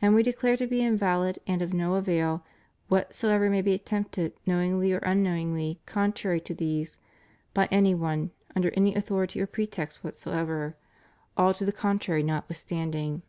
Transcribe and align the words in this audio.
And 0.00 0.12
We 0.16 0.24
declare 0.24 0.56
to 0.56 0.66
be 0.66 0.82
invalid 0.82 1.38
and 1.46 1.62
of 1.62 1.72
no 1.72 1.94
avail, 1.94 2.44
whatsoever 2.88 3.48
may 3.48 3.62
be 3.62 3.74
attempted 3.74 4.32
knowingly 4.44 4.92
or 4.92 4.98
un 5.06 5.22
knowingly 5.22 5.78
contrary 5.86 6.40
to 6.40 6.52
these, 6.52 6.98
by 7.54 7.68
any 7.70 7.94
one, 7.94 8.32
under 8.56 8.70
any 8.72 8.96
authority 8.96 9.40
or 9.40 9.46
pretext 9.46 10.02
whatsoever; 10.02 10.74
all 11.36 11.54
to 11.54 11.64
the 11.64 11.70
contrary 11.70 12.24
notwithstanding. 12.24 13.22